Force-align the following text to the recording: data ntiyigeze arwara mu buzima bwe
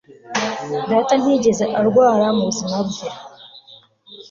data 0.89 1.13
ntiyigeze 1.17 1.65
arwara 1.79 2.25
mu 2.37 2.43
buzima 2.49 2.77
bwe 2.87 3.07